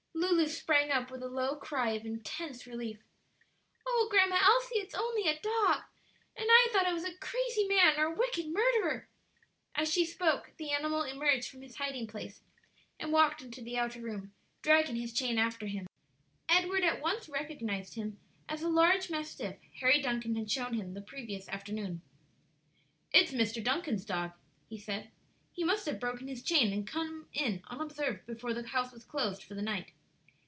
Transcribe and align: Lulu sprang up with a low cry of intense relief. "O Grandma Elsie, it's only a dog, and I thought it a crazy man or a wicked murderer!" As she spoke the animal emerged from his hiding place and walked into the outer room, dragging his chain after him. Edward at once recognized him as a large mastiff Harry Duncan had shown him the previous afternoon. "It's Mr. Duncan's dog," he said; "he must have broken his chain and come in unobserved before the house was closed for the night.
Lulu 0.13 0.47
sprang 0.47 0.91
up 0.91 1.11
with 1.11 1.21
a 1.21 1.27
low 1.27 1.55
cry 1.55 1.91
of 1.91 2.05
intense 2.05 2.65
relief. 2.65 3.03
"O 3.85 4.07
Grandma 4.09 4.39
Elsie, 4.41 4.79
it's 4.79 4.95
only 4.95 5.27
a 5.27 5.39
dog, 5.39 5.81
and 6.35 6.47
I 6.49 6.67
thought 6.71 6.87
it 6.87 7.09
a 7.13 7.17
crazy 7.17 7.67
man 7.67 7.99
or 7.99 8.05
a 8.05 8.15
wicked 8.15 8.47
murderer!" 8.47 9.07
As 9.75 9.91
she 9.91 10.05
spoke 10.05 10.51
the 10.57 10.71
animal 10.71 11.03
emerged 11.03 11.49
from 11.49 11.61
his 11.61 11.75
hiding 11.75 12.07
place 12.07 12.41
and 12.99 13.11
walked 13.11 13.41
into 13.41 13.61
the 13.61 13.77
outer 13.77 13.99
room, 14.01 14.33
dragging 14.61 14.95
his 14.95 15.13
chain 15.13 15.37
after 15.37 15.67
him. 15.67 15.85
Edward 16.49 16.83
at 16.83 17.01
once 17.01 17.29
recognized 17.29 17.95
him 17.95 18.19
as 18.47 18.63
a 18.63 18.69
large 18.69 19.09
mastiff 19.09 19.57
Harry 19.79 20.01
Duncan 20.01 20.35
had 20.35 20.49
shown 20.49 20.73
him 20.73 20.93
the 20.93 21.01
previous 21.01 21.49
afternoon. 21.49 22.01
"It's 23.11 23.31
Mr. 23.31 23.63
Duncan's 23.63 24.05
dog," 24.05 24.31
he 24.67 24.77
said; 24.79 25.11
"he 25.51 25.63
must 25.63 25.85
have 25.85 25.99
broken 25.99 26.27
his 26.27 26.41
chain 26.41 26.73
and 26.73 26.87
come 26.87 27.27
in 27.33 27.61
unobserved 27.67 28.25
before 28.25 28.53
the 28.53 28.65
house 28.67 28.91
was 28.91 29.03
closed 29.03 29.43
for 29.43 29.55
the 29.55 29.61
night. 29.61 29.91